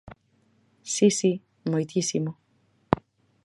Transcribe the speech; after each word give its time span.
Si, 0.93 1.07
si, 1.19 1.31
moitísimo. 1.71 2.31